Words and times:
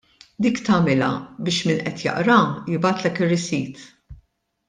Dik 0.43 0.61
tagħmilha 0.69 1.09
biex 1.49 1.67
min 1.73 1.83
qed 1.91 2.01
jaqraha 2.07 2.47
jibgħatlek 2.73 3.23
ir-receipt. 3.27 3.87